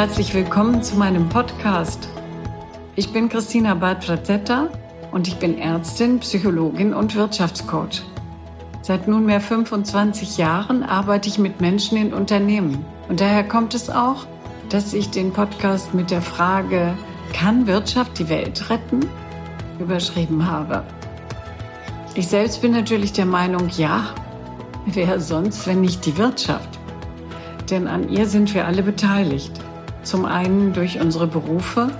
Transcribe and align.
Herzlich 0.00 0.32
willkommen 0.32 0.82
zu 0.82 0.96
meinem 0.96 1.28
Podcast. 1.28 2.08
Ich 2.96 3.12
bin 3.12 3.28
Christina 3.28 3.74
Bad-Frazetta 3.74 4.70
und 5.12 5.28
ich 5.28 5.36
bin 5.36 5.58
Ärztin, 5.58 6.20
Psychologin 6.20 6.94
und 6.94 7.14
Wirtschaftscoach. 7.14 8.00
Seit 8.80 9.08
nunmehr 9.08 9.42
25 9.42 10.38
Jahren 10.38 10.84
arbeite 10.84 11.28
ich 11.28 11.38
mit 11.38 11.60
Menschen 11.60 11.98
in 11.98 12.14
Unternehmen. 12.14 12.82
Und 13.10 13.20
daher 13.20 13.46
kommt 13.46 13.74
es 13.74 13.90
auch, 13.90 14.24
dass 14.70 14.94
ich 14.94 15.10
den 15.10 15.34
Podcast 15.34 15.92
mit 15.92 16.10
der 16.10 16.22
Frage, 16.22 16.96
kann 17.34 17.66
Wirtschaft 17.66 18.18
die 18.18 18.30
Welt 18.30 18.70
retten? 18.70 19.00
überschrieben 19.78 20.50
habe. 20.50 20.82
Ich 22.14 22.28
selbst 22.28 22.62
bin 22.62 22.72
natürlich 22.72 23.12
der 23.12 23.26
Meinung, 23.26 23.68
ja, 23.76 24.14
wer 24.86 25.20
sonst, 25.20 25.66
wenn 25.66 25.82
nicht 25.82 26.06
die 26.06 26.16
Wirtschaft? 26.16 26.80
denn 27.70 27.86
an 27.86 28.08
ihr 28.08 28.26
sind 28.26 28.52
wir 28.54 28.66
alle 28.66 28.82
beteiligt. 28.82 29.52
Zum 30.02 30.24
einen 30.24 30.72
durch 30.72 31.00
unsere 31.00 31.26
Berufe 31.26 31.90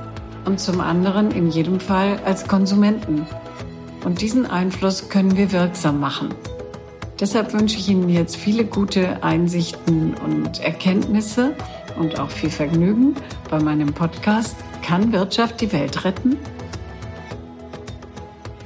und 0.45 0.59
zum 0.59 0.81
anderen 0.81 1.31
in 1.31 1.51
jedem 1.51 1.81
Fall 1.81 2.19
als 2.25 2.49
Konsumenten. 2.49 3.27
Und 4.05 4.23
diesen 4.23 4.47
Einfluss 4.47 5.09
können 5.09 5.37
wir 5.37 5.53
wirksam 5.53 6.01
machen. 6.01 6.35
Deshalb 7.21 7.53
wünsche 7.53 7.77
ich 7.77 7.89
Ihnen 7.89 8.09
jetzt 8.09 8.37
viele 8.37 8.65
gute 8.65 9.23
Einsichten 9.23 10.15
und 10.15 10.61
Erkenntnisse 10.61 11.55
und 11.99 12.19
auch 12.19 12.31
viel 12.31 12.49
Vergnügen 12.49 13.15
bei 13.51 13.61
meinem 13.61 13.93
Podcast 13.93 14.57
Kann 14.83 15.13
Wirtschaft 15.13 15.61
die 15.61 15.71
Welt 15.73 16.05
retten? 16.05 16.39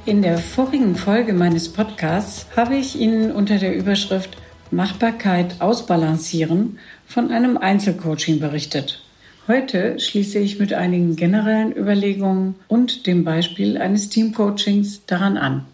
In 0.05 0.21
der 0.21 0.37
vorigen 0.37 0.95
Folge 0.95 1.33
meines 1.33 1.73
Podcasts 1.73 2.45
habe 2.55 2.75
ich 2.75 2.97
Ihnen 2.97 3.31
unter 3.31 3.57
der 3.57 3.75
Überschrift 3.75 4.37
Machbarkeit 4.71 5.59
ausbalancieren 5.59 6.79
von 7.05 7.31
einem 7.31 7.57
Einzelcoaching 7.57 8.39
berichtet. 8.39 9.04
Heute 9.47 9.99
schließe 9.99 10.39
ich 10.39 10.57
mit 10.57 10.73
einigen 10.73 11.15
generellen 11.15 11.71
Überlegungen 11.71 12.55
und 12.67 13.05
dem 13.05 13.23
Beispiel 13.23 13.77
eines 13.77 14.09
Teamcoachings 14.09 15.05
daran 15.05 15.37
an. 15.37 15.65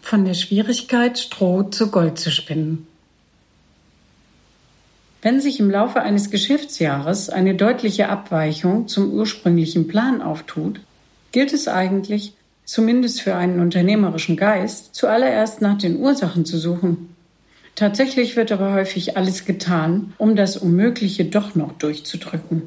Von 0.00 0.24
der 0.24 0.32
Schwierigkeit, 0.32 1.18
Stroh 1.18 1.64
zu 1.64 1.90
Gold 1.90 2.18
zu 2.18 2.30
spinnen. 2.30 2.86
Wenn 5.20 5.42
sich 5.42 5.60
im 5.60 5.70
Laufe 5.70 6.00
eines 6.00 6.30
Geschäftsjahres 6.30 7.28
eine 7.28 7.54
deutliche 7.54 8.08
Abweichung 8.08 8.88
zum 8.88 9.12
ursprünglichen 9.12 9.86
Plan 9.86 10.22
auftut, 10.22 10.80
gilt 11.30 11.52
es 11.52 11.68
eigentlich, 11.68 12.32
zumindest 12.64 13.20
für 13.20 13.36
einen 13.36 13.60
unternehmerischen 13.60 14.38
Geist, 14.38 14.94
zuallererst 14.94 15.60
nach 15.60 15.76
den 15.76 15.98
Ursachen 15.98 16.46
zu 16.46 16.56
suchen. 16.56 17.11
Tatsächlich 17.74 18.36
wird 18.36 18.52
aber 18.52 18.74
häufig 18.74 19.16
alles 19.16 19.44
getan, 19.44 20.12
um 20.18 20.36
das 20.36 20.56
Unmögliche 20.56 21.24
doch 21.24 21.54
noch 21.54 21.72
durchzudrücken. 21.72 22.62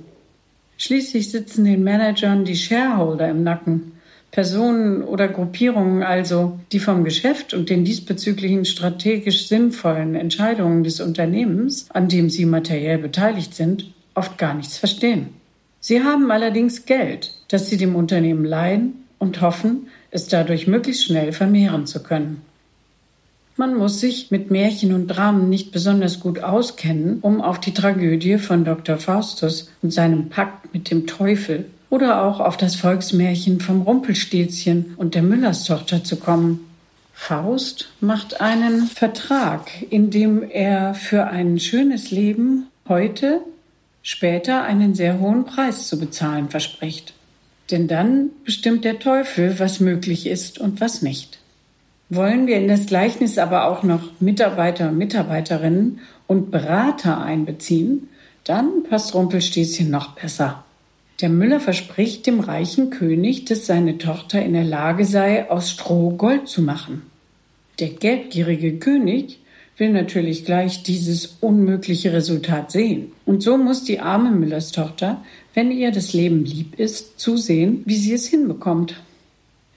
Schließlich 0.77 1.31
sitzen 1.31 1.65
den 1.65 1.83
Managern 1.83 2.43
die 2.43 2.55
Shareholder 2.55 3.29
im 3.29 3.43
Nacken, 3.43 3.93
Personen 4.31 5.01
oder 5.01 5.29
Gruppierungen 5.29 6.03
also, 6.03 6.59
die 6.73 6.79
vom 6.79 7.05
Geschäft 7.05 7.53
und 7.53 7.69
den 7.69 7.85
diesbezüglichen 7.85 8.65
strategisch 8.65 9.47
sinnvollen 9.47 10.15
Entscheidungen 10.15 10.83
des 10.83 10.99
Unternehmens, 10.99 11.89
an 11.91 12.09
dem 12.09 12.29
sie 12.29 12.45
materiell 12.45 12.97
beteiligt 12.97 13.53
sind, 13.53 13.93
oft 14.13 14.37
gar 14.37 14.53
nichts 14.53 14.77
verstehen. 14.77 15.29
Sie 15.79 16.03
haben 16.03 16.31
allerdings 16.31 16.85
Geld, 16.85 17.31
das 17.47 17.69
sie 17.69 17.77
dem 17.77 17.95
Unternehmen 17.95 18.43
leihen 18.43 19.05
und 19.19 19.39
hoffen, 19.39 19.87
es 20.11 20.27
dadurch 20.27 20.67
möglichst 20.67 21.05
schnell 21.05 21.31
vermehren 21.31 21.85
zu 21.85 22.03
können. 22.03 22.41
Man 23.57 23.75
muss 23.75 24.01
sich 24.01 24.31
mit 24.31 24.51
Märchen 24.51 24.93
und 24.93 25.07
Dramen 25.07 25.49
nicht 25.49 25.71
besonders 25.71 26.19
gut 26.19 26.39
auskennen, 26.39 27.19
um 27.21 27.39
auf 27.39 27.57
die 27.59 27.73
Tragödie 27.73 28.37
von 28.37 28.65
Dr. 28.65 28.97
Faustus 28.97 29.71
und 29.81 29.91
seinem 29.93 30.27
Pakt 30.27 30.73
mit 30.73 30.91
dem 30.91 31.07
Teufel 31.07 31.65
oder 31.89 32.23
auch 32.23 32.41
auf 32.41 32.57
das 32.57 32.75
Volksmärchen 32.75 33.61
vom 33.61 33.83
Rumpelstilzchen 33.83 34.93
und 34.97 35.15
der 35.15 35.23
Müllerstochter 35.23 36.03
zu 36.03 36.17
kommen. 36.17 36.65
Faust 37.13 37.91
macht 38.01 38.41
einen 38.41 38.87
Vertrag, 38.87 39.71
in 39.89 40.09
dem 40.09 40.43
er 40.43 40.93
für 40.93 41.27
ein 41.27 41.57
schönes 41.57 42.11
Leben 42.11 42.67
heute, 42.89 43.39
später 44.03 44.63
einen 44.63 44.95
sehr 44.95 45.21
hohen 45.21 45.45
Preis 45.45 45.87
zu 45.87 45.97
bezahlen 45.97 46.49
verspricht. 46.49 47.13
Denn 47.71 47.87
dann 47.87 48.31
bestimmt 48.43 48.83
der 48.83 48.99
Teufel, 48.99 49.57
was 49.59 49.79
möglich 49.79 50.27
ist 50.27 50.59
und 50.59 50.81
was 50.81 51.01
nicht. 51.01 51.39
Wollen 52.09 52.45
wir 52.45 52.57
in 52.57 52.67
das 52.67 52.85
Gleichnis 52.85 53.37
aber 53.37 53.65
auch 53.65 53.83
noch 53.83 54.11
Mitarbeiter 54.19 54.89
und 54.89 54.97
Mitarbeiterinnen 54.97 55.99
und 56.27 56.51
Berater 56.51 57.21
einbeziehen, 57.21 58.09
dann 58.43 58.83
passt 58.87 59.15
Rumpelstilzchen 59.15 59.89
noch 59.89 60.13
besser. 60.13 60.63
Der 61.21 61.29
Müller 61.29 61.59
verspricht 61.59 62.27
dem 62.27 62.41
reichen 62.41 62.89
König, 62.89 63.45
dass 63.45 63.65
seine 63.65 63.97
Tochter 63.97 64.43
in 64.43 64.53
der 64.53 64.65
Lage 64.65 65.05
sei, 65.05 65.49
aus 65.49 65.71
Stroh 65.71 66.11
Gold 66.11 66.47
zu 66.47 66.61
machen. 66.61 67.03
Der 67.79 67.89
geldgierige 67.89 68.77
König 68.77 69.39
will 69.77 69.91
natürlich 69.91 70.45
gleich 70.45 70.83
dieses 70.83 71.37
unmögliche 71.41 72.13
Resultat 72.13 72.71
sehen. 72.71 73.11
Und 73.25 73.43
so 73.43 73.57
muss 73.57 73.83
die 73.83 73.99
arme 73.99 74.31
Müllerstochter, 74.31 75.23
wenn 75.53 75.71
ihr 75.71 75.91
das 75.91 76.13
Leben 76.13 76.45
lieb 76.45 76.79
ist, 76.79 77.19
zusehen, 77.19 77.81
wie 77.85 77.95
sie 77.95 78.13
es 78.13 78.27
hinbekommt. 78.27 78.95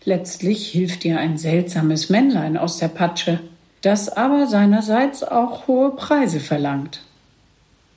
Letztlich 0.08 0.68
hilft 0.68 1.04
ihr 1.04 1.20
ein 1.20 1.36
seltsames 1.36 2.08
Männlein 2.08 2.56
aus 2.56 2.78
der 2.78 2.88
Patsche, 2.88 3.40
das 3.82 4.08
aber 4.08 4.46
seinerseits 4.46 5.22
auch 5.22 5.68
hohe 5.68 5.90
Preise 5.90 6.40
verlangt. 6.40 7.02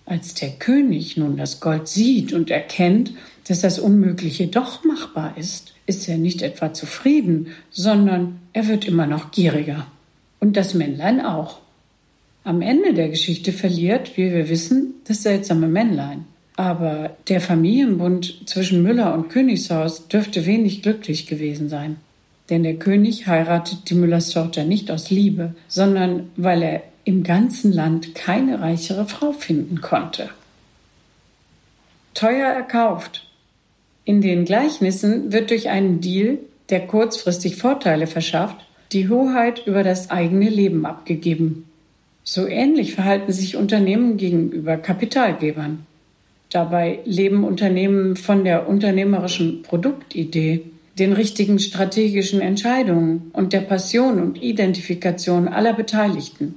Als 0.06 0.34
der 0.34 0.50
König 0.50 1.16
nun 1.16 1.38
das 1.38 1.62
Gold 1.62 1.88
sieht 1.88 2.34
und 2.34 2.52
erkennt, 2.52 3.14
dass 3.48 3.62
das 3.62 3.80
Unmögliche 3.80 4.48
doch 4.48 4.84
machbar 4.84 5.38
ist, 5.38 5.74
ist 5.86 6.10
er 6.10 6.18
nicht 6.18 6.42
etwa 6.42 6.74
zufrieden, 6.74 7.48
sondern 7.70 8.42
er 8.52 8.68
wird 8.68 8.86
immer 8.86 9.08
noch 9.08 9.32
gieriger. 9.32 9.88
Und 10.42 10.58
das 10.58 10.74
Männlein 10.74 11.22
auch. 11.22 11.62
Am 12.44 12.62
Ende 12.62 12.94
der 12.94 13.08
Geschichte 13.08 13.54
verliert, 13.54 14.18
wie 14.18 14.34
wir 14.34 14.50
wissen, 14.50 14.96
das 15.08 15.24
seltsame 15.24 15.70
Männlein. 15.70 16.26
Aber 16.62 17.10
der 17.28 17.42
Familienbund 17.42 18.48
zwischen 18.48 18.84
Müller 18.84 19.16
und 19.16 19.30
Königshaus 19.30 20.08
dürfte 20.08 20.46
wenig 20.46 20.84
glücklich 20.84 21.26
gewesen 21.26 21.70
sein. 21.70 21.96
Denn 22.52 22.62
der 22.62 22.76
König 22.76 23.26
heiratet 23.26 23.90
die 23.90 23.96
Müllers 23.96 24.30
Tochter 24.30 24.64
nicht 24.64 24.92
aus 24.92 25.10
Liebe, 25.10 25.56
sondern 25.68 26.30
weil 26.36 26.62
er 26.62 26.84
im 27.04 27.24
ganzen 27.24 27.74
Land 27.74 28.14
keine 28.14 28.62
reichere 28.62 29.08
Frau 29.08 29.32
finden 29.32 29.82
konnte. 29.82 30.30
Teuer 32.14 32.50
erkauft. 32.50 33.28
In 34.06 34.22
den 34.22 34.46
Gleichnissen 34.46 35.34
wird 35.34 35.50
durch 35.50 35.68
einen 35.68 36.00
Deal, 36.00 36.38
der 36.70 36.86
kurzfristig 36.86 37.56
Vorteile 37.56 38.06
verschafft, 38.06 38.58
die 38.92 39.10
Hoheit 39.10 39.66
über 39.66 39.82
das 39.82 40.12
eigene 40.12 40.48
Leben 40.48 40.86
abgegeben. 40.86 41.66
So 42.24 42.46
ähnlich 42.46 42.94
verhalten 42.94 43.32
sich 43.32 43.56
Unternehmen 43.56 44.18
gegenüber 44.18 44.78
Kapitalgebern. 44.78 45.88
Dabei 46.52 47.00
leben 47.06 47.46
Unternehmen 47.46 48.18
von 48.18 48.44
der 48.44 48.68
unternehmerischen 48.68 49.64
Produktidee, 49.64 50.66
den 51.00 51.14
richtigen 51.14 51.60
strategischen 51.60 52.42
Entscheidungen 52.42 53.32
und 53.34 53.54
der 53.54 53.62
Passion 53.62 54.22
und 54.22 54.44
Identifikation 54.44 55.48
aller 55.48 55.74
Beteiligten. 55.74 56.56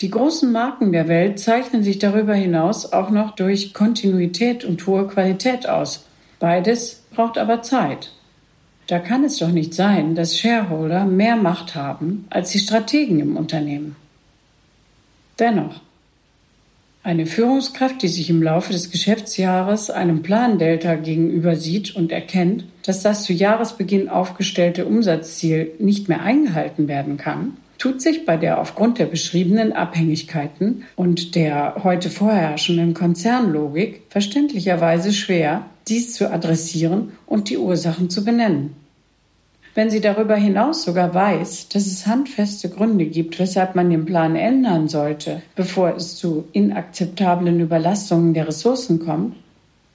Die 0.00 0.10
großen 0.10 0.50
Marken 0.50 0.92
der 0.92 1.08
Welt 1.08 1.40
zeichnen 1.40 1.82
sich 1.82 1.98
darüber 1.98 2.34
hinaus 2.34 2.92
auch 2.92 3.10
noch 3.10 3.34
durch 3.34 3.74
Kontinuität 3.74 4.64
und 4.64 4.86
hohe 4.86 5.08
Qualität 5.08 5.68
aus. 5.68 6.06
Beides 6.38 7.02
braucht 7.12 7.36
aber 7.36 7.62
Zeit. 7.62 8.12
Da 8.86 9.00
kann 9.00 9.24
es 9.24 9.38
doch 9.38 9.50
nicht 9.50 9.74
sein, 9.74 10.14
dass 10.14 10.38
Shareholder 10.38 11.04
mehr 11.04 11.36
Macht 11.36 11.74
haben 11.74 12.26
als 12.30 12.50
die 12.50 12.58
Strategen 12.58 13.20
im 13.20 13.36
Unternehmen. 13.36 13.96
Dennoch, 15.38 15.80
eine 17.04 17.26
Führungskraft, 17.26 18.02
die 18.02 18.08
sich 18.08 18.30
im 18.30 18.42
Laufe 18.42 18.72
des 18.72 18.90
Geschäftsjahres 18.90 19.90
einem 19.90 20.22
Plandelta 20.22 20.94
gegenüber 20.94 21.56
sieht 21.56 21.96
und 21.96 22.12
erkennt, 22.12 22.64
dass 22.84 23.02
das 23.02 23.24
zu 23.24 23.32
Jahresbeginn 23.32 24.08
aufgestellte 24.08 24.86
Umsatzziel 24.86 25.72
nicht 25.78 26.08
mehr 26.08 26.22
eingehalten 26.22 26.86
werden 26.86 27.16
kann, 27.16 27.56
tut 27.78 28.00
sich 28.00 28.24
bei 28.24 28.36
der 28.36 28.60
aufgrund 28.60 29.00
der 29.00 29.06
beschriebenen 29.06 29.72
Abhängigkeiten 29.72 30.84
und 30.94 31.34
der 31.34 31.82
heute 31.82 32.10
vorherrschenden 32.10 32.94
Konzernlogik 32.94 34.02
verständlicherweise 34.08 35.12
schwer, 35.12 35.66
dies 35.88 36.14
zu 36.14 36.30
adressieren 36.30 37.10
und 37.26 37.50
die 37.50 37.58
Ursachen 37.58 38.08
zu 38.08 38.24
benennen. 38.24 38.76
Wenn 39.74 39.90
sie 39.90 40.02
darüber 40.02 40.36
hinaus 40.36 40.82
sogar 40.82 41.14
weiß, 41.14 41.68
dass 41.68 41.86
es 41.86 42.06
handfeste 42.06 42.68
Gründe 42.68 43.06
gibt, 43.06 43.38
weshalb 43.38 43.74
man 43.74 43.88
den 43.88 44.04
Plan 44.04 44.36
ändern 44.36 44.88
sollte, 44.88 45.40
bevor 45.56 45.96
es 45.96 46.16
zu 46.16 46.44
inakzeptablen 46.52 47.58
Überlastungen 47.58 48.34
der 48.34 48.48
Ressourcen 48.48 48.98
kommt, 48.98 49.34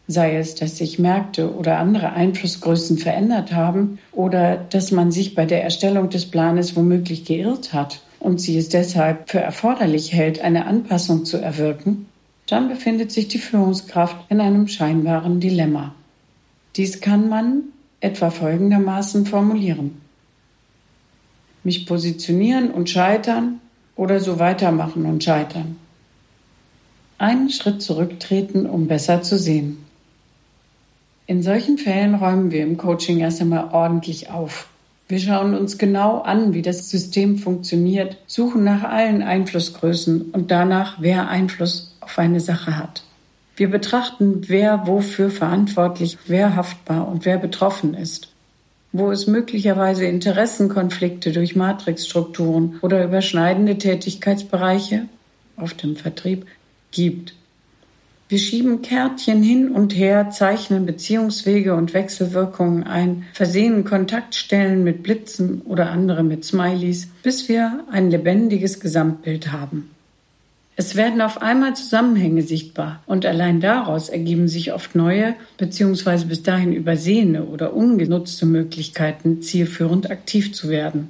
sei 0.08 0.38
es, 0.38 0.56
dass 0.56 0.78
sich 0.78 0.98
Märkte 0.98 1.54
oder 1.54 1.78
andere 1.78 2.14
Einflussgrößen 2.14 2.98
verändert 2.98 3.52
haben 3.52 4.00
oder 4.14 4.58
dass 4.58 4.92
man 4.92 5.12
sich 5.12 5.36
bei 5.36 5.46
der 5.46 5.64
Erstellung 5.64 6.10
des 6.10 6.26
Planes 6.26 6.76
womöglich 6.76 7.26
geirrt 7.26 7.74
hat 7.74 8.02
und 8.20 8.42
sie 8.42 8.58
es 8.58 8.70
deshalb 8.70 9.30
für 9.30 9.40
erforderlich 9.40 10.12
hält, 10.14 10.42
eine 10.42 10.66
Anpassung 10.66 11.26
zu 11.26 11.38
erwirken, 11.38 12.08
dann 12.48 12.70
befindet 12.70 13.12
sich 13.12 13.28
die 13.28 13.38
Führungskraft 13.38 14.16
in 14.30 14.40
einem 14.40 14.68
scheinbaren 14.68 15.40
Dilemma. 15.40 15.94
Dies 16.78 17.02
kann 17.02 17.30
man 17.30 17.64
etwa 18.00 18.30
folgendermaßen 18.30 19.26
formulieren. 19.26 20.02
Mich 21.64 21.86
positionieren 21.86 22.72
und 22.72 22.90
scheitern 22.90 23.60
oder 23.96 24.20
so 24.20 24.40
weitermachen 24.40 25.06
und 25.06 25.24
scheitern. 25.24 25.78
Einen 27.18 27.50
Schritt 27.50 27.82
zurücktreten, 27.82 28.68
um 28.68 28.88
besser 28.88 29.24
zu 29.24 29.38
sehen. 29.40 29.84
In 31.26 31.42
solchen 31.44 31.78
Fällen 31.78 32.16
räumen 32.16 32.52
wir 32.52 32.64
im 32.64 32.78
Coaching 32.78 33.20
erst 33.20 33.42
einmal 33.42 33.70
ordentlich 33.74 34.30
auf. 34.30 34.70
Wir 35.10 35.20
schauen 35.20 35.56
uns 35.56 35.78
genau 35.78 36.20
an, 36.20 36.54
wie 36.54 36.62
das 36.62 36.90
System 36.90 37.38
funktioniert, 37.38 38.18
suchen 38.28 38.64
nach 38.64 38.84
allen 38.84 39.24
Einflussgrößen 39.24 40.32
und 40.32 40.52
danach, 40.52 40.98
wer 41.00 41.28
Einfluss 41.28 41.96
auf 42.02 42.20
eine 42.20 42.40
Sache 42.40 42.78
hat. 42.78 43.04
Wir 43.58 43.72
betrachten, 43.72 44.44
wer 44.48 44.86
wofür 44.86 45.32
verantwortlich, 45.32 46.20
wer 46.28 46.56
haftbar 46.56 47.08
und 47.08 47.26
wer 47.26 47.40
betroffen 47.40 47.96
ist. 47.96 48.32
Wo 48.92 49.12
es 49.12 49.26
möglicherweise 49.26 50.06
Interessenkonflikte 50.06 51.32
durch 51.32 51.56
Matrixstrukturen 51.56 52.78
oder 52.84 53.04
überschneidende 53.04 53.80
Tätigkeitsbereiche 53.80 55.08
auf 55.56 55.74
dem 55.74 55.96
Vertrieb 55.96 56.46
gibt. 56.92 57.34
Wir 58.30 58.38
schieben 58.38 58.84
Kärtchen 58.84 59.42
hin 59.42 59.72
und 59.72 59.96
her, 59.96 60.30
zeichnen 60.30 60.86
Beziehungswege 60.86 61.74
und 61.74 61.96
Wechselwirkungen 61.96 62.84
ein, 62.84 63.26
versehen 63.34 63.86
Kontaktstellen 63.86 64.84
mit 64.84 65.02
Blitzen 65.02 65.62
oder 65.62 65.90
andere 65.90 66.22
mit 66.22 66.46
Smileys, 66.46 67.08
bis 67.24 67.50
wir 67.50 67.86
ein 67.90 68.12
lebendiges 68.12 68.80
Gesamtbild 68.80 69.52
haben. 69.52 69.90
Es 70.80 70.96
werden 70.96 71.22
auf 71.22 71.42
einmal 71.42 71.76
Zusammenhänge 71.76 72.44
sichtbar 72.44 73.02
und 73.08 73.26
allein 73.26 73.60
daraus 73.60 74.10
ergeben 74.10 74.48
sich 74.48 74.74
oft 74.74 74.94
neue 74.94 75.34
bzw. 75.58 76.26
bis 76.26 76.44
dahin 76.44 76.72
übersehene 76.72 77.46
oder 77.46 77.74
ungenutzte 77.74 78.46
Möglichkeiten, 78.46 79.42
zielführend 79.42 80.12
aktiv 80.12 80.54
zu 80.54 80.70
werden. 80.70 81.10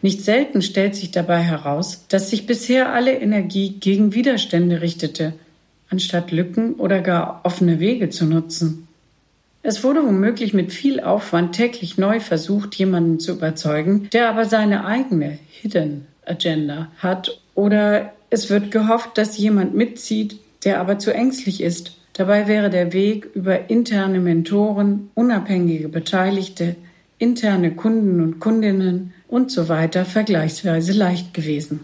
Nicht 0.00 0.22
selten 0.22 0.62
stellt 0.62 0.96
sich 0.96 1.10
dabei 1.10 1.42
heraus, 1.42 2.06
dass 2.08 2.30
sich 2.30 2.46
bisher 2.46 2.94
alle 2.94 3.12
Energie 3.12 3.74
gegen 3.78 4.14
Widerstände 4.14 4.80
richtete, 4.80 5.34
anstatt 5.90 6.32
Lücken 6.32 6.76
oder 6.76 7.02
gar 7.02 7.42
offene 7.44 7.80
Wege 7.80 8.08
zu 8.08 8.24
nutzen. 8.24 8.88
Es 9.62 9.84
wurde 9.84 10.02
womöglich 10.02 10.54
mit 10.54 10.72
viel 10.72 11.00
Aufwand 11.00 11.54
täglich 11.54 11.98
neu 11.98 12.18
versucht, 12.18 12.76
jemanden 12.76 13.20
zu 13.20 13.32
überzeugen, 13.32 14.08
der 14.10 14.30
aber 14.30 14.46
seine 14.46 14.86
eigene 14.86 15.38
Hidden 15.50 16.06
Agenda 16.24 16.88
hat 16.98 17.38
oder 17.54 18.12
es 18.32 18.48
wird 18.48 18.70
gehofft, 18.70 19.18
dass 19.18 19.36
jemand 19.36 19.74
mitzieht, 19.74 20.40
der 20.64 20.80
aber 20.80 20.98
zu 20.98 21.12
ängstlich 21.12 21.62
ist. 21.62 21.98
Dabei 22.14 22.48
wäre 22.48 22.70
der 22.70 22.94
Weg 22.94 23.28
über 23.34 23.68
interne 23.68 24.20
Mentoren, 24.20 25.10
unabhängige 25.14 25.90
Beteiligte, 25.90 26.76
interne 27.18 27.72
Kunden 27.72 28.22
und 28.22 28.40
Kundinnen 28.40 29.12
und 29.28 29.50
so 29.50 29.68
weiter 29.68 30.06
vergleichsweise 30.06 30.92
leicht 30.92 31.34
gewesen. 31.34 31.80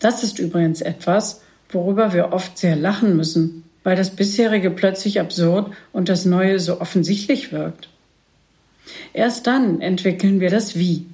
Das 0.00 0.24
ist 0.24 0.40
übrigens 0.40 0.80
etwas, 0.80 1.40
worüber 1.70 2.12
wir 2.12 2.32
oft 2.32 2.58
sehr 2.58 2.74
lachen 2.74 3.16
müssen, 3.16 3.62
weil 3.84 3.94
das 3.94 4.16
bisherige 4.16 4.72
plötzlich 4.72 5.20
absurd 5.20 5.72
und 5.92 6.08
das 6.08 6.24
Neue 6.24 6.58
so 6.58 6.80
offensichtlich 6.80 7.52
wirkt. 7.52 7.90
Erst 9.12 9.46
dann 9.46 9.80
entwickeln 9.80 10.40
wir 10.40 10.50
das 10.50 10.76
Wie. 10.76 11.06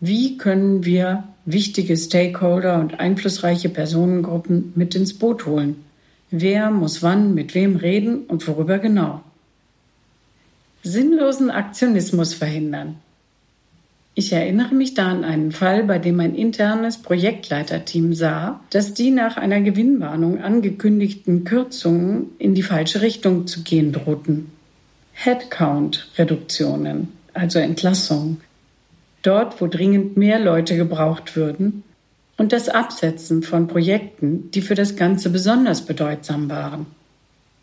Wie 0.00 0.38
können 0.38 0.86
wir 0.86 1.24
wichtige 1.44 1.94
Stakeholder 1.94 2.80
und 2.80 3.00
einflussreiche 3.00 3.68
Personengruppen 3.68 4.72
mit 4.74 4.94
ins 4.94 5.14
Boot 5.14 5.44
holen? 5.44 5.84
Wer 6.30 6.70
muss 6.70 7.02
wann 7.02 7.34
mit 7.34 7.54
wem 7.54 7.76
reden 7.76 8.22
und 8.24 8.46
worüber 8.48 8.78
genau? 8.78 9.20
Sinnlosen 10.82 11.50
Aktionismus 11.50 12.32
verhindern. 12.32 12.96
Ich 14.14 14.32
erinnere 14.32 14.74
mich 14.74 14.94
da 14.94 15.08
an 15.08 15.24
einen 15.24 15.52
Fall, 15.52 15.84
bei 15.84 15.98
dem 15.98 16.18
ein 16.20 16.34
internes 16.34 16.98
Projektleiterteam 16.98 18.14
sah, 18.14 18.60
dass 18.70 18.94
die 18.94 19.10
nach 19.10 19.36
einer 19.36 19.60
Gewinnwarnung 19.60 20.40
angekündigten 20.40 21.44
Kürzungen 21.44 22.30
in 22.38 22.54
die 22.54 22.62
falsche 22.62 23.02
Richtung 23.02 23.46
zu 23.46 23.62
gehen 23.62 23.92
drohten. 23.92 24.50
Headcount-Reduktionen, 25.12 27.08
also 27.34 27.58
Entlassungen, 27.58 28.40
dort, 29.22 29.60
wo 29.60 29.66
dringend 29.66 30.16
mehr 30.16 30.38
Leute 30.38 30.76
gebraucht 30.76 31.36
würden, 31.36 31.82
und 32.36 32.54
das 32.54 32.70
Absetzen 32.70 33.42
von 33.42 33.66
Projekten, 33.66 34.50
die 34.52 34.62
für 34.62 34.74
das 34.74 34.96
Ganze 34.96 35.28
besonders 35.28 35.84
bedeutsam 35.84 36.48
waren. 36.48 36.86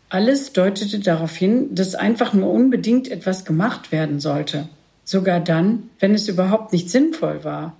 Alles 0.08 0.52
deutete 0.52 1.00
darauf 1.00 1.36
hin, 1.36 1.74
dass 1.74 1.96
einfach 1.96 2.32
nur 2.32 2.50
unbedingt 2.50 3.10
etwas 3.10 3.44
gemacht 3.44 3.90
werden 3.90 4.20
sollte, 4.20 4.68
sogar 5.04 5.40
dann, 5.40 5.90
wenn 5.98 6.14
es 6.14 6.28
überhaupt 6.28 6.72
nicht 6.72 6.90
sinnvoll 6.90 7.42
war, 7.42 7.76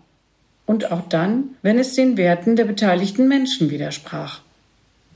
und 0.67 0.91
auch 0.91 1.09
dann, 1.09 1.51
wenn 1.63 1.79
es 1.79 1.95
den 1.95 2.17
Werten 2.17 2.57
der 2.57 2.65
beteiligten 2.65 3.29
Menschen 3.29 3.71
widersprach. 3.71 4.41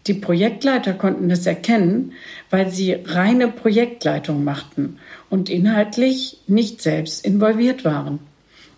Die 0.07 0.15
Projektleiter 0.15 0.95
konnten 0.95 1.29
das 1.29 1.47
erkennen, 1.47 2.13
weil 2.49 2.71
sie 2.71 2.93
reine 2.93 3.49
Projektleitung 3.49 4.45
machten 4.45 4.99
und 5.31 5.51
inhaltlich 5.51 6.39
nicht 6.47 6.81
selbst 6.81 7.25
involviert 7.25 7.85
waren. 7.85 8.21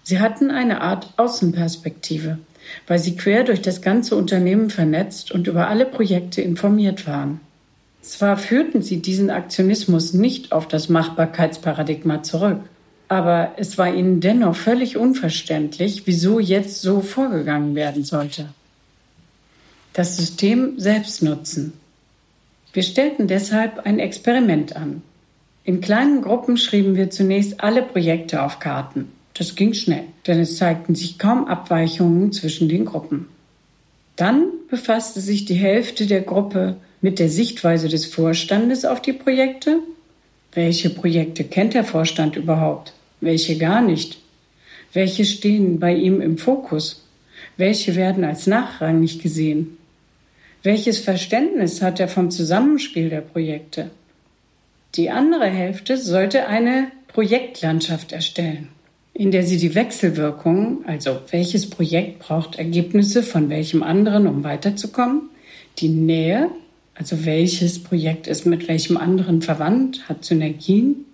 Sie 0.04 0.20
hatten 0.20 0.50
eine 0.50 0.82
Art 0.82 1.14
Außenperspektive, 1.16 2.38
weil 2.86 2.98
sie 2.98 3.16
quer 3.16 3.42
durch 3.42 3.62
das 3.62 3.80
ganze 3.80 4.16
Unternehmen 4.16 4.68
vernetzt 4.68 5.32
und 5.32 5.46
über 5.46 5.68
alle 5.68 5.86
Projekte 5.86 6.42
informiert 6.42 7.06
waren. 7.06 7.40
Zwar 8.02 8.36
führten 8.36 8.82
sie 8.82 9.00
diesen 9.00 9.30
Aktionismus 9.30 10.12
nicht 10.12 10.52
auf 10.52 10.68
das 10.68 10.90
Machbarkeitsparadigma 10.90 12.22
zurück, 12.22 12.60
aber 13.08 13.54
es 13.56 13.78
war 13.78 13.94
ihnen 13.94 14.20
dennoch 14.20 14.54
völlig 14.54 14.98
unverständlich, 14.98 16.02
wieso 16.06 16.38
jetzt 16.38 16.82
so 16.82 17.00
vorgegangen 17.00 17.74
werden 17.74 18.04
sollte. 18.04 18.50
Das 19.94 20.18
System 20.18 20.78
selbst 20.78 21.22
nutzen. 21.22 21.72
Wir 22.74 22.82
stellten 22.82 23.26
deshalb 23.26 23.86
ein 23.86 23.98
Experiment 23.98 24.76
an. 24.76 25.02
In 25.62 25.80
kleinen 25.80 26.20
Gruppen 26.20 26.58
schrieben 26.58 26.96
wir 26.96 27.08
zunächst 27.08 27.62
alle 27.62 27.82
Projekte 27.82 28.42
auf 28.42 28.58
Karten. 28.58 29.12
Das 29.34 29.56
ging 29.56 29.74
schnell, 29.74 30.04
denn 30.28 30.38
es 30.38 30.56
zeigten 30.56 30.94
sich 30.94 31.18
kaum 31.18 31.46
Abweichungen 31.46 32.32
zwischen 32.32 32.68
den 32.68 32.84
Gruppen. 32.84 33.26
Dann 34.14 34.46
befasste 34.70 35.20
sich 35.20 35.44
die 35.44 35.54
Hälfte 35.54 36.06
der 36.06 36.20
Gruppe 36.20 36.76
mit 37.00 37.18
der 37.18 37.28
Sichtweise 37.28 37.88
des 37.88 38.06
Vorstandes 38.06 38.84
auf 38.84 39.02
die 39.02 39.12
Projekte. 39.12 39.80
Welche 40.52 40.88
Projekte 40.88 41.42
kennt 41.42 41.74
der 41.74 41.82
Vorstand 41.82 42.36
überhaupt? 42.36 42.92
Welche 43.20 43.58
gar 43.58 43.82
nicht? 43.82 44.18
Welche 44.92 45.24
stehen 45.24 45.80
bei 45.80 45.92
ihm 45.92 46.20
im 46.20 46.38
Fokus? 46.38 47.04
Welche 47.56 47.96
werden 47.96 48.22
als 48.22 48.46
nachrangig 48.46 49.18
gesehen? 49.18 49.78
Welches 50.62 51.00
Verständnis 51.00 51.82
hat 51.82 51.98
er 51.98 52.06
vom 52.06 52.30
Zusammenspiel 52.30 53.10
der 53.10 53.20
Projekte? 53.20 53.90
Die 54.94 55.10
andere 55.10 55.46
Hälfte 55.46 55.98
sollte 55.98 56.46
eine 56.46 56.92
Projektlandschaft 57.08 58.12
erstellen 58.12 58.68
in 59.14 59.30
der 59.30 59.44
sie 59.44 59.58
die 59.58 59.76
Wechselwirkungen, 59.76 60.84
also 60.86 61.20
welches 61.30 61.70
Projekt 61.70 62.18
braucht 62.18 62.56
Ergebnisse 62.56 63.22
von 63.22 63.48
welchem 63.48 63.84
anderen, 63.84 64.26
um 64.26 64.42
weiterzukommen, 64.42 65.30
die 65.78 65.88
Nähe, 65.88 66.50
also 66.96 67.24
welches 67.24 67.82
Projekt 67.82 68.26
ist 68.26 68.44
mit 68.44 68.66
welchem 68.66 68.96
anderen 68.96 69.40
verwandt, 69.40 70.08
hat 70.08 70.24
Synergien, 70.24 71.06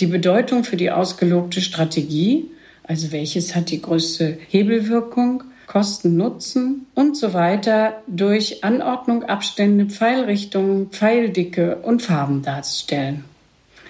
die 0.00 0.06
Bedeutung 0.06 0.64
für 0.64 0.76
die 0.76 0.90
ausgelobte 0.90 1.62
Strategie, 1.62 2.46
also 2.82 3.10
welches 3.10 3.54
hat 3.54 3.70
die 3.70 3.80
größte 3.80 4.38
Hebelwirkung, 4.48 5.44
Kosten, 5.66 6.16
Nutzen 6.16 6.86
und 6.94 7.16
so 7.16 7.32
weiter 7.32 8.02
durch 8.06 8.64
Anordnung, 8.64 9.24
Abstände, 9.24 9.86
Pfeilrichtungen, 9.86 10.90
Pfeildicke 10.90 11.76
und 11.76 12.02
Farben 12.02 12.42
darstellen. 12.42 13.24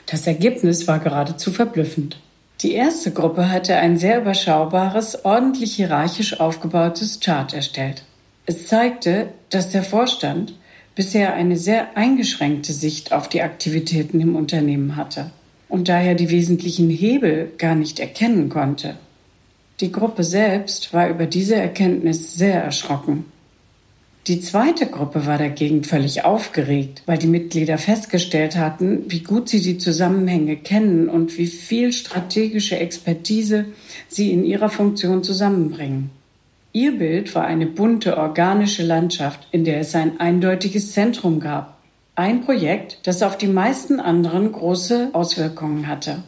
Das 0.07 0.26
Ergebnis 0.26 0.87
war 0.87 0.99
geradezu 0.99 1.50
verblüffend. 1.50 2.19
Die 2.62 2.73
erste 2.73 3.11
Gruppe 3.11 3.50
hatte 3.50 3.76
ein 3.76 3.97
sehr 3.97 4.21
überschaubares, 4.21 5.25
ordentlich 5.25 5.76
hierarchisch 5.76 6.40
aufgebautes 6.40 7.21
Chart 7.21 7.55
erstellt. 7.55 8.05
Es 8.45 8.67
zeigte, 8.67 9.29
dass 9.49 9.71
der 9.71 9.83
Vorstand 9.83 10.55
bisher 10.95 11.33
eine 11.33 11.57
sehr 11.57 11.97
eingeschränkte 11.97 12.75
Sicht 12.75 13.14
auf 13.14 13.29
die 13.29 13.40
Aktivitäten 13.40 14.21
im 14.21 14.37
Unternehmen 14.37 14.97
hatte 14.97 15.31
und 15.71 15.88
daher 15.88 16.14
die 16.14 16.31
wesentlichen 16.31 16.90
Hebel 16.90 17.50
gar 17.57 17.75
nicht 17.75 17.99
erkennen 17.99 18.50
konnte. 18.50 18.97
Die 19.81 19.90
Gruppe 19.90 20.25
selbst 20.25 20.93
war 20.93 21.09
über 21.09 21.25
diese 21.25 21.55
Erkenntnis 21.55 22.35
sehr 22.35 22.62
erschrocken. 22.62 23.25
Die 24.27 24.41
zweite 24.41 24.87
Gruppe 24.87 25.27
war 25.27 25.39
dagegen 25.39 25.83
völlig 25.83 26.25
aufgeregt, 26.25 27.03
weil 27.07 27.17
die 27.17 27.27
Mitglieder 27.27 27.79
festgestellt 27.79 28.57
hatten, 28.57 29.05
wie 29.09 29.21
gut 29.21 29.49
sie 29.49 29.62
die 29.62 29.79
Zusammenhänge 29.79 30.57
kennen 30.57 31.09
und 31.09 31.39
wie 31.39 31.47
viel 31.47 31.93
strategische 31.93 32.79
Expertise 32.79 33.67
sie 34.09 34.31
in 34.31 34.45
ihrer 34.45 34.69
Funktion 34.69 35.25
zusammenbringen. 35.25 36.11
Ihr 36.73 36.99
Bild 36.99 37.35
war 37.35 37.47
eine 37.47 37.67
bunte, 37.67 38.19
organische 38.19 38.85
Landschaft, 38.85 39.49
in 39.53 39.65
der 39.65 39.81
es 39.81 39.95
ein 39.95 40.21
eindeutiges 40.21 40.93
Zentrum 40.93 41.41
gab. 41.41 41.79
Ein 42.15 42.43
Projekt, 42.43 42.99
das 43.05 43.23
auf 43.23 43.39
die 43.39 43.49
meisten 43.49 43.99
anderen 43.99 44.53
große 44.53 45.11
Auswirkungen 45.15 45.89
hatte. 45.89 46.23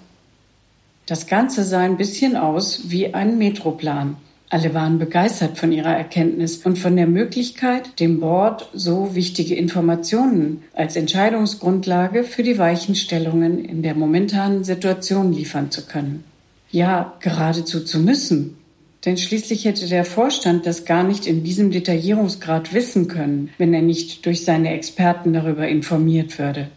Das 1.06 1.26
Ganze 1.26 1.62
sah 1.62 1.80
ein 1.80 1.98
bisschen 1.98 2.36
aus 2.36 2.90
wie 2.90 3.12
ein 3.12 3.36
Metroplan. 3.36 4.16
Alle 4.52 4.74
waren 4.74 4.98
begeistert 4.98 5.56
von 5.56 5.72
ihrer 5.72 5.96
Erkenntnis 5.96 6.58
und 6.58 6.78
von 6.78 6.94
der 6.94 7.06
Möglichkeit, 7.06 7.98
dem 7.98 8.20
Board 8.20 8.68
so 8.74 9.14
wichtige 9.14 9.54
Informationen 9.54 10.62
als 10.74 10.94
Entscheidungsgrundlage 10.94 12.22
für 12.22 12.42
die 12.42 12.58
Weichenstellungen 12.58 13.64
in 13.64 13.82
der 13.82 13.94
momentanen 13.94 14.62
Situation 14.62 15.32
liefern 15.32 15.70
zu 15.70 15.86
können. 15.86 16.24
Ja, 16.70 17.14
geradezu 17.20 17.82
zu 17.82 17.98
müssen. 17.98 18.58
Denn 19.06 19.16
schließlich 19.16 19.64
hätte 19.64 19.88
der 19.88 20.04
Vorstand 20.04 20.66
das 20.66 20.84
gar 20.84 21.02
nicht 21.02 21.26
in 21.26 21.44
diesem 21.44 21.70
Detaillierungsgrad 21.70 22.74
wissen 22.74 23.08
können, 23.08 23.48
wenn 23.56 23.72
er 23.72 23.80
nicht 23.80 24.26
durch 24.26 24.44
seine 24.44 24.74
Experten 24.74 25.32
darüber 25.32 25.66
informiert 25.66 26.38
würde. 26.38 26.68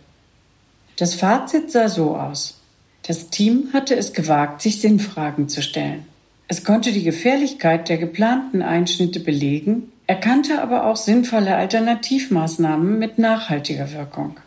Das 0.95 1.13
Fazit 1.13 1.71
sah 1.71 1.89
so 1.89 2.15
aus. 2.15 2.57
Das 3.05 3.31
Team 3.31 3.71
hatte 3.73 3.97
es 3.97 4.13
gewagt, 4.13 4.61
sich 4.61 4.79
Sinnfragen 4.79 5.49
zu 5.49 5.61
stellen. 5.61 6.14
Es 6.47 6.63
konnte 6.63 6.91
die 6.91 7.03
Gefährlichkeit 7.03 7.89
der 7.89 7.97
geplanten 7.97 8.61
Einschnitte 8.61 9.19
belegen, 9.19 9.91
erkannte 10.07 10.61
aber 10.61 10.85
auch 10.85 10.95
sinnvolle 10.95 11.55
Alternativmaßnahmen 11.55 12.99
mit 12.99 13.17
nachhaltiger 13.17 13.91
Wirkung. 13.93 14.37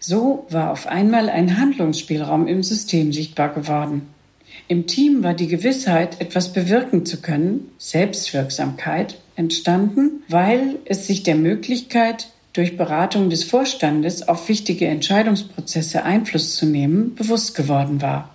So 0.00 0.46
war 0.50 0.72
auf 0.72 0.86
einmal 0.86 1.28
ein 1.28 1.58
Handlungsspielraum 1.58 2.48
im 2.48 2.62
System 2.62 3.12
sichtbar 3.12 3.54
geworden. 3.54 4.08
Im 4.66 4.86
Team 4.86 5.22
war 5.22 5.34
die 5.34 5.46
Gewissheit, 5.46 6.20
etwas 6.20 6.52
bewirken 6.52 7.06
zu 7.06 7.20
können, 7.20 7.70
Selbstwirksamkeit, 7.78 9.18
entstanden, 9.36 10.22
weil 10.28 10.76
es 10.84 11.06
sich 11.06 11.22
der 11.22 11.36
Möglichkeit, 11.36 12.28
durch 12.52 12.76
Beratung 12.76 13.30
des 13.30 13.44
Vorstandes 13.44 14.28
auf 14.28 14.48
wichtige 14.48 14.86
Entscheidungsprozesse 14.86 16.04
Einfluss 16.04 16.54
zu 16.54 16.66
nehmen, 16.66 17.14
bewusst 17.14 17.54
geworden 17.54 18.00
war. 18.00 18.33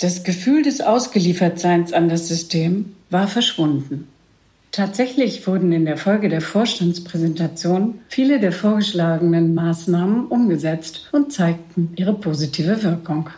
Das 0.00 0.24
Gefühl 0.24 0.62
des 0.62 0.80
Ausgeliefertseins 0.80 1.92
an 1.92 2.08
das 2.08 2.26
System 2.26 2.94
war 3.10 3.28
verschwunden. 3.28 4.08
Tatsächlich 4.72 5.46
wurden 5.46 5.72
in 5.72 5.84
der 5.84 5.98
Folge 5.98 6.30
der 6.30 6.40
Vorstandspräsentation 6.40 7.98
viele 8.08 8.40
der 8.40 8.52
vorgeschlagenen 8.52 9.54
Maßnahmen 9.54 10.26
umgesetzt 10.28 11.10
und 11.12 11.34
zeigten 11.34 11.92
ihre 11.96 12.14
positive 12.14 12.82
Wirkung. 12.82 13.28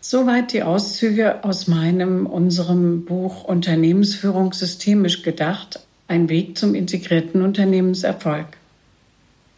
Soweit 0.00 0.52
die 0.52 0.62
Auszüge 0.62 1.42
aus 1.42 1.66
meinem, 1.66 2.26
unserem 2.26 3.04
Buch 3.04 3.42
Unternehmensführung 3.42 4.52
systemisch 4.52 5.22
gedacht, 5.22 5.80
ein 6.06 6.28
Weg 6.28 6.56
zum 6.56 6.76
integrierten 6.76 7.42
Unternehmenserfolg. 7.42 8.46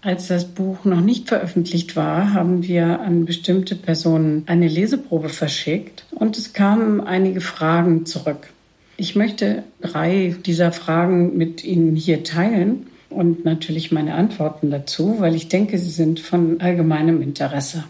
Als 0.04 0.28
das 0.28 0.44
Buch 0.44 0.84
noch 0.84 1.00
nicht 1.00 1.28
veröffentlicht 1.28 1.96
war, 1.96 2.34
haben 2.34 2.62
wir 2.62 3.00
an 3.00 3.25
bestimmte 3.25 3.75
Personen 3.75 4.42
eine 4.44 4.68
Leseprobe 4.68 5.30
verschickt 5.30 6.04
und 6.11 6.37
es 6.37 6.52
kamen 6.52 7.00
einige 7.00 7.40
Fragen 7.40 8.04
zurück. 8.04 8.50
Ich 8.99 9.16
möchte 9.16 9.62
drei 9.80 10.37
dieser 10.44 10.73
Fragen 10.73 11.38
mit 11.38 11.64
Ihnen 11.64 11.96
hier 11.96 12.23
teilen 12.23 12.87
und 13.08 13.46
natürlich 13.46 13.92
meine 13.92 14.12
Antworten 14.12 14.70
dazu, 14.70 15.20
weil 15.20 15.34
ich 15.34 15.49
denke, 15.49 15.78
sie 15.78 15.90
sind 15.90 16.20
von 16.20 16.61
allgemeinem 16.61 17.23
Interesse. 17.23 17.84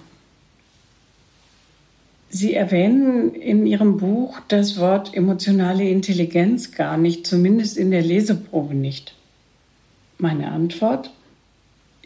Sie 2.30 2.54
erwähnen 2.54 3.34
in 3.34 3.66
Ihrem 3.66 3.96
Buch 3.96 4.38
das 4.46 4.78
Wort 4.78 5.16
emotionale 5.16 5.88
Intelligenz 5.90 6.70
gar 6.70 6.96
nicht, 6.96 7.26
zumindest 7.26 7.76
in 7.76 7.90
der 7.90 8.02
Leseprobe 8.02 8.76
nicht. 8.76 9.16
Meine 10.18 10.52
Antwort? 10.52 11.10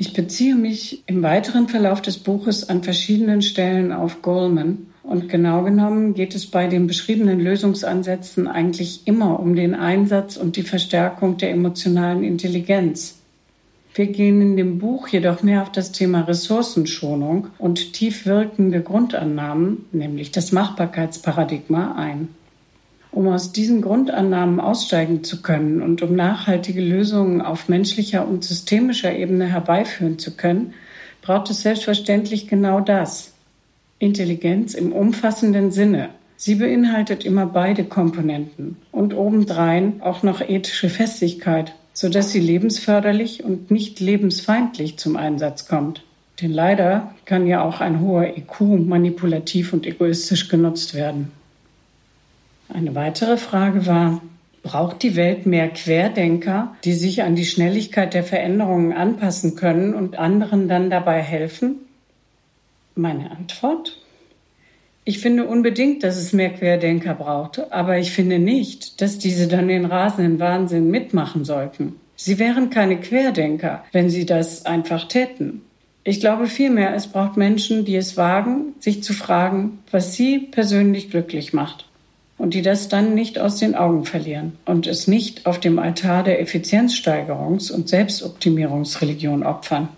Ich 0.01 0.13
beziehe 0.13 0.55
mich 0.55 1.03
im 1.07 1.25
weiteren 1.25 1.67
Verlauf 1.67 2.01
des 2.01 2.19
Buches 2.19 2.69
an 2.69 2.85
verschiedenen 2.85 3.43
Stellen 3.43 3.93
auf 3.93 4.23
Goldman 4.23 4.87
und 5.03 5.29
genau 5.29 5.65
genommen 5.65 6.15
geht 6.15 6.37
es 6.37 6.47
bei 6.47 6.69
den 6.69 6.87
beschriebenen 6.87 7.41
Lösungsansätzen 7.41 8.47
eigentlich 8.47 9.09
immer 9.09 9.41
um 9.41 9.57
den 9.57 9.75
Einsatz 9.75 10.37
und 10.37 10.55
die 10.55 10.63
Verstärkung 10.63 11.37
der 11.37 11.51
emotionalen 11.51 12.23
Intelligenz. 12.23 13.19
Wir 13.93 14.07
gehen 14.07 14.41
in 14.41 14.57
dem 14.57 14.79
Buch 14.79 15.09
jedoch 15.09 15.43
mehr 15.43 15.63
auf 15.63 15.73
das 15.73 15.91
Thema 15.91 16.21
Ressourcenschonung 16.21 17.49
und 17.59 17.93
tief 17.93 18.25
wirkende 18.25 18.81
Grundannahmen, 18.81 19.87
nämlich 19.91 20.31
das 20.31 20.53
Machbarkeitsparadigma, 20.53 21.97
ein. 21.97 22.29
Um 23.11 23.29
aus 23.29 23.53
diesen 23.53 23.81
Grundannahmen 23.81 24.61
aussteigen 24.61 25.25
zu 25.25 25.43
können 25.43 25.83
und 25.83 26.03
um 26.03 26.15
nachhaltige 26.15 26.81
Lösungen 26.81 27.41
auf 27.41 27.69
menschlicher 27.69 28.27
und 28.27 28.45
systemischer 28.45 29.17
Ebene 29.17 29.47
herbeiführen 29.47 30.19
zu 30.19 30.37
können, 30.37 30.75
braucht 31.23 31.51
es 31.51 31.63
selbstverständlich 31.63 32.49
genau 32.49 32.81
das. 32.81 33.33
Intelligenz 33.99 34.75
im 34.75 34.93
umfassenden 34.93 35.73
Sinne. 35.73 36.11
Sie 36.37 36.55
beinhaltet 36.55 37.25
immer 37.25 37.47
beide 37.47 37.85
Komponenten 37.85 38.77
und 38.93 39.15
obendrein 39.15 40.01
auch 40.01 40.23
noch 40.23 40.41
ethische 40.41 40.89
Festigkeit 40.89 41.75
sodass 41.99 42.31
sie 42.31 42.39
lebensförderlich 42.39 43.43
und 43.43 43.73
nicht 43.73 43.99
lebensfeindlich 43.99 44.99
zum 44.99 45.17
Einsatz 45.17 45.67
kommt. 45.67 46.05
Denn 46.41 46.53
leider 46.53 47.13
kann 47.25 47.49
ja 47.49 47.61
auch 47.61 47.81
ein 47.81 48.01
hoher 48.01 48.37
IQ 48.37 48.61
manipulativ 48.61 49.73
und 49.73 49.85
egoistisch 49.85 50.49
genutzt 50.49 50.95
werden. 50.95 51.33
Eine 52.69 52.95
weitere 52.95 53.39
Frage 53.39 53.87
war, 53.87 54.21
braucht 54.63 55.03
die 55.03 55.17
Welt 55.17 55.47
mehr 55.47 55.69
Querdenker, 55.69 56.77
die 56.85 56.93
sich 56.93 57.23
an 57.23 57.35
die 57.35 57.47
Schnelligkeit 57.47 58.13
der 58.13 58.25
Veränderungen 58.25 58.93
anpassen 58.93 59.57
können 59.57 59.95
und 59.95 60.19
anderen 60.19 60.69
dann 60.69 60.91
dabei 60.91 61.23
helfen? 61.23 61.77
Meine 62.95 63.31
Antwort? 63.31 63.99
Ich 65.05 65.21
finde 65.21 65.47
unbedingt, 65.47 66.03
dass 66.03 66.19
es 66.19 66.35
mehr 66.35 66.51
Querdenker 66.51 67.15
braucht, 67.15 67.73
aber 67.73 67.97
ich 67.97 68.11
finde 68.11 68.39
nicht, 68.39 69.01
dass 69.01 69.19
diese 69.19 69.49
dann 69.49 69.69
den 69.69 69.87
rasenden 69.87 70.39
Wahnsinn 70.39 70.91
mitmachen 70.91 71.47
sollten. 71.47 71.95
Sie 72.17 72.39
wären 72.39 72.69
keine 72.69 72.99
Querdenker, 72.99 73.85
wenn 73.93 74.11
sie 74.11 74.27
das 74.27 74.67
einfach 74.67 75.09
täten. 75.09 75.63
Ich 76.05 76.21
glaube 76.21 76.47
vielmehr, 76.47 76.95
es 76.95 77.07
braucht 77.07 77.39
Menschen, 77.39 77.87
die 77.87 77.97
es 77.97 78.19
wagen, 78.19 78.75
sich 78.81 79.03
zu 79.03 79.15
fragen, 79.15 79.79
was 79.91 80.15
sie 80.15 80.39
persönlich 80.39 81.11
glücklich 81.11 81.55
macht 81.55 81.89
und 82.39 82.55
die 82.55 82.63
das 82.63 82.89
dann 82.89 83.15
nicht 83.15 83.39
aus 83.39 83.57
den 83.57 83.75
Augen 83.75 84.05
verlieren 84.05 84.57
und 84.65 84.87
es 84.87 85.09
nicht 85.09 85.45
auf 85.45 85.59
dem 85.59 85.79
Altar 85.79 86.23
der 86.23 86.43
Effizienzsteigerungs- 86.43 87.73
und 87.73 87.89
Selbstoptimierungsreligion 87.89 89.43
opfern. 89.43 89.89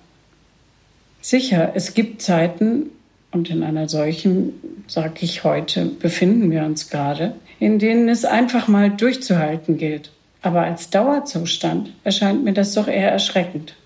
Sicher, 1.21 1.73
es 1.75 1.93
gibt 1.93 2.23
Zeiten, 2.23 2.87
und 3.33 3.49
in 3.49 3.63
einer 3.63 3.89
solchen, 3.89 4.55
sage 4.89 5.21
ich 5.21 5.45
heute, 5.45 5.85
befinden 5.87 6.51
wir 6.51 6.65
uns 6.65 6.91
gerade, 6.91 7.37
in 7.61 7.79
denen 7.79 8.09
es 8.09 8.25
einfach 8.25 8.67
mal 8.67 8.91
durchzuhalten 8.91 9.77
gilt. 9.77 10.11
Aber 10.43 10.63
als 10.63 10.91
Dauerzustand 10.91 11.93
erscheint 12.03 12.43
mir 12.43 12.55
das 12.55 12.75
doch 12.75 12.89
eher 12.89 13.13
erschreckend. 13.13 13.77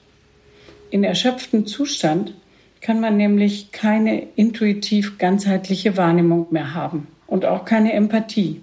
In 0.90 1.04
erschöpftem 1.04 1.66
Zustand 1.66 2.32
kann 2.80 3.00
man 3.00 3.16
nämlich 3.18 3.73
keine 3.73 4.23
intuitiv 4.37 5.18
ganzheitliche 5.18 5.96
Wahrnehmung 5.99 6.46
mehr 6.50 6.73
haben 6.73 7.08
und 7.26 7.44
auch 7.44 7.64
keine 7.64 7.92
Empathie. 7.92 8.60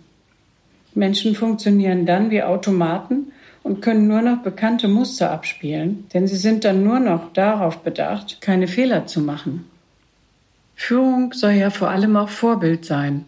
Menschen 0.93 1.35
funktionieren 1.35 2.05
dann 2.05 2.31
wie 2.31 2.43
Automaten 2.43 3.31
und 3.63 3.81
können 3.81 4.07
nur 4.07 4.21
noch 4.21 4.39
bekannte 4.39 4.87
Muster 4.87 5.31
abspielen, 5.31 6.05
denn 6.13 6.27
sie 6.27 6.37
sind 6.37 6.63
dann 6.63 6.83
nur 6.83 6.99
noch 6.99 7.31
darauf 7.33 7.79
bedacht, 7.79 8.41
keine 8.41 8.67
Fehler 8.67 9.05
zu 9.05 9.21
machen. 9.21 9.65
Führung 10.75 11.33
soll 11.33 11.51
ja 11.51 11.69
vor 11.69 11.89
allem 11.89 12.15
auch 12.17 12.29
Vorbild 12.29 12.85
sein. 12.85 13.25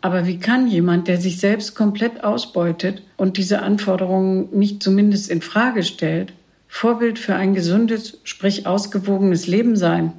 Aber 0.00 0.26
wie 0.26 0.38
kann 0.38 0.68
jemand, 0.68 1.08
der 1.08 1.16
sich 1.16 1.40
selbst 1.40 1.74
komplett 1.74 2.22
ausbeutet 2.22 3.02
und 3.16 3.36
diese 3.36 3.62
Anforderungen 3.62 4.48
nicht 4.52 4.82
zumindest 4.82 5.30
in 5.30 5.40
Frage 5.40 5.82
stellt, 5.82 6.32
Vorbild 6.68 7.18
für 7.18 7.34
ein 7.36 7.54
gesundes, 7.54 8.20
sprich 8.24 8.66
ausgewogenes 8.66 9.46
Leben 9.46 9.76
sein? 9.76 10.12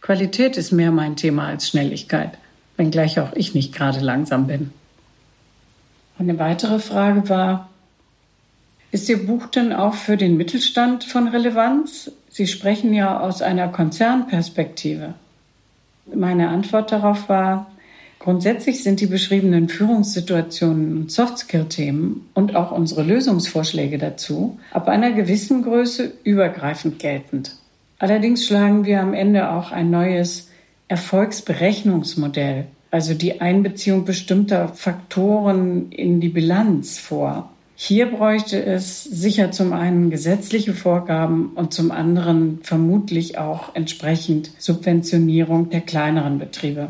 Qualität 0.00 0.56
ist 0.56 0.72
mehr 0.72 0.90
mein 0.90 1.16
Thema 1.16 1.46
als 1.46 1.68
Schnelligkeit, 1.68 2.32
wenngleich 2.80 3.20
auch 3.20 3.34
ich 3.34 3.54
nicht 3.54 3.74
gerade 3.74 4.00
langsam 4.00 4.46
bin. 4.46 4.72
Eine 6.18 6.38
weitere 6.38 6.78
Frage 6.78 7.28
war, 7.28 7.68
ist 8.90 9.08
Ihr 9.08 9.24
Buch 9.24 9.46
denn 9.46 9.72
auch 9.72 9.94
für 9.94 10.16
den 10.16 10.36
Mittelstand 10.36 11.04
von 11.04 11.28
Relevanz? 11.28 12.10
Sie 12.30 12.46
sprechen 12.46 12.92
ja 12.92 13.20
aus 13.20 13.42
einer 13.42 13.68
Konzernperspektive. 13.68 15.14
Meine 16.12 16.48
Antwort 16.48 16.90
darauf 16.90 17.28
war, 17.28 17.70
grundsätzlich 18.18 18.82
sind 18.82 19.00
die 19.00 19.06
beschriebenen 19.06 19.68
Führungssituationen 19.68 20.96
und 20.96 21.12
Softskill-Themen 21.12 22.28
und 22.34 22.56
auch 22.56 22.72
unsere 22.72 23.02
Lösungsvorschläge 23.02 23.98
dazu 23.98 24.58
ab 24.72 24.88
einer 24.88 25.12
gewissen 25.12 25.62
Größe 25.62 26.12
übergreifend 26.24 26.98
geltend. 26.98 27.52
Allerdings 27.98 28.46
schlagen 28.46 28.86
wir 28.86 29.00
am 29.00 29.12
Ende 29.12 29.50
auch 29.50 29.70
ein 29.70 29.90
neues 29.90 30.49
Erfolgsberechnungsmodell 30.90 32.66
also 32.90 33.14
die 33.14 33.40
Einbeziehung 33.40 34.04
bestimmter 34.04 34.68
Faktoren 34.68 35.92
in 35.92 36.20
die 36.20 36.28
Bilanz 36.28 36.98
vor. 36.98 37.50
Hier 37.76 38.06
bräuchte 38.06 38.62
es 38.62 39.04
sicher 39.04 39.52
zum 39.52 39.72
einen 39.72 40.10
gesetzliche 40.10 40.74
Vorgaben 40.74 41.52
und 41.54 41.72
zum 41.72 41.92
anderen 41.92 42.58
vermutlich 42.62 43.38
auch 43.38 43.74
entsprechend 43.74 44.50
Subventionierung 44.58 45.70
der 45.70 45.80
kleineren 45.80 46.38
Betriebe. 46.38 46.88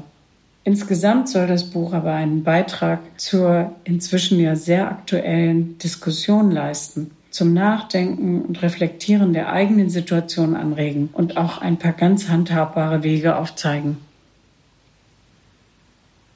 Insgesamt 0.65 1.29
soll 1.29 1.47
das 1.47 1.71
Buch 1.71 1.93
aber 1.93 2.13
einen 2.13 2.43
Beitrag 2.43 3.01
zur 3.19 3.73
inzwischen 3.85 4.41
ja 4.41 4.57
sehr 4.57 4.91
aktuellen 4.91 5.79
Diskussion 5.79 6.51
leisten, 6.51 7.13
zum 7.31 7.55
Nachdenken 7.55 8.43
und 8.43 8.63
Reflektieren 8.63 9.33
der 9.33 9.53
eigenen 9.53 9.91
Situation 9.91 10.55
anregen 10.55 11.11
und 11.13 11.37
auch 11.37 11.59
ein 11.59 11.79
paar 11.79 11.93
ganz 11.93 12.29
handhabbare 12.29 13.03
Wege 13.03 13.37
aufzeigen. 13.37 13.99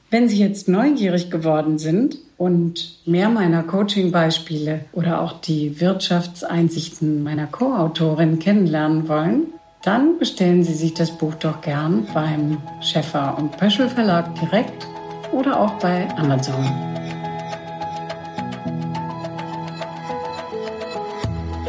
Wenn 0.09 0.29
Sie 0.29 0.39
jetzt 0.39 0.69
neugierig 0.69 1.29
geworden 1.29 1.77
sind 1.77 2.17
und 2.37 2.99
mehr 3.05 3.29
meiner 3.29 3.63
Coaching-Beispiele 3.63 4.85
oder 4.93 5.21
auch 5.21 5.41
die 5.41 5.81
Wirtschaftseinsichten 5.81 7.23
meiner 7.23 7.47
Co-Autorin 7.47 8.39
kennenlernen 8.39 9.09
wollen, 9.09 9.47
dann 9.83 10.17
bestellen 10.17 10.63
Sie 10.63 10.73
sich 10.73 10.93
das 10.93 11.11
Buch 11.17 11.35
doch 11.35 11.61
gern 11.61 12.07
beim 12.13 12.57
Schäffer 12.81 13.37
und 13.37 13.57
Pöschel 13.57 13.89
Verlag 13.89 14.33
direkt 14.35 14.87
oder 15.31 15.59
auch 15.59 15.73
bei 15.79 16.07
Amazon. 16.17 17.04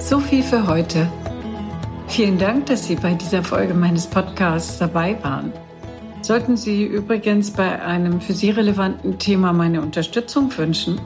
So 0.08 0.20
viel 0.20 0.44
für 0.44 0.68
heute. 0.68 1.10
Vielen 2.06 2.38
Dank, 2.38 2.66
dass 2.66 2.86
Sie 2.86 2.94
bei 2.94 3.14
dieser 3.14 3.42
Folge 3.42 3.74
meines 3.74 4.06
Podcasts 4.06 4.78
dabei 4.78 5.20
waren. 5.24 5.52
Sollten 6.22 6.56
Sie 6.56 6.84
übrigens 6.84 7.50
bei 7.50 7.82
einem 7.82 8.20
für 8.20 8.32
Sie 8.32 8.50
relevanten 8.50 9.18
Thema 9.18 9.52
meine 9.52 9.82
Unterstützung 9.82 10.56
wünschen, 10.56 11.00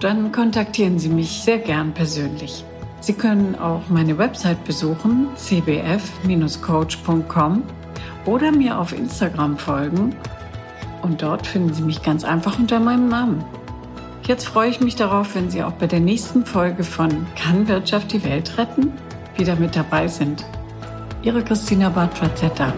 dann 0.00 0.32
kontaktieren 0.32 0.98
Sie 0.98 1.10
mich 1.10 1.42
sehr 1.42 1.58
gern 1.58 1.92
persönlich. 1.92 2.64
Sie 3.00 3.12
können 3.12 3.54
auch 3.54 3.82
meine 3.90 4.16
Website 4.16 4.64
besuchen, 4.64 5.28
cbf-coach.com 5.36 7.62
oder 8.24 8.50
mir 8.50 8.78
auf 8.78 8.94
Instagram 8.94 9.58
folgen 9.58 10.16
und 11.02 11.20
dort 11.20 11.46
finden 11.46 11.74
Sie 11.74 11.82
mich 11.82 12.02
ganz 12.02 12.24
einfach 12.24 12.58
unter 12.58 12.80
meinem 12.80 13.10
Namen. 13.10 13.44
Jetzt 14.28 14.46
freue 14.46 14.68
ich 14.68 14.80
mich 14.80 14.94
darauf, 14.94 15.34
wenn 15.34 15.48
Sie 15.48 15.62
auch 15.62 15.72
bei 15.72 15.86
der 15.86 16.00
nächsten 16.00 16.44
Folge 16.44 16.84
von 16.84 17.26
Kann 17.34 17.66
Wirtschaft 17.66 18.12
die 18.12 18.22
Welt 18.24 18.58
retten 18.58 18.92
wieder 19.38 19.56
mit 19.56 19.74
dabei 19.74 20.06
sind. 20.06 20.44
Ihre 21.22 21.42
Christina 21.42 21.88
Bartfrazetta. 21.88 22.74